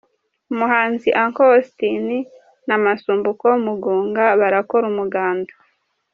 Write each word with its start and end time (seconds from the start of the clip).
Umuhanzi 0.53 1.07
Uncle 1.23 1.47
Austin 1.55 2.07
na 2.67 2.75
Masumbuko 2.83 3.45
Mugunga 3.65 4.25
barakora 4.39 4.85
umuganda. 4.93 5.53